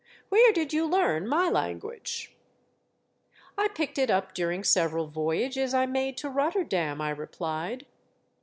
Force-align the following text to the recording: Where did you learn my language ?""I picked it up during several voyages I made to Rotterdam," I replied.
Where 0.29 0.51
did 0.51 0.73
you 0.73 0.87
learn 0.87 1.27
my 1.27 1.47
language 1.47 2.35
?""I 3.55 3.67
picked 3.67 3.99
it 3.99 4.09
up 4.09 4.33
during 4.33 4.63
several 4.63 5.05
voyages 5.05 5.75
I 5.75 5.85
made 5.85 6.17
to 6.17 6.27
Rotterdam," 6.31 6.99
I 7.01 7.11
replied. 7.11 7.85